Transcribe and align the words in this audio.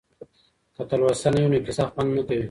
که 0.75 0.81
تلوسه 0.89 1.27
نه 1.33 1.39
وي 1.41 1.49
نو 1.51 1.59
کيسه 1.65 1.83
خوند 1.93 2.09
نه 2.17 2.21
کوي. 2.27 2.39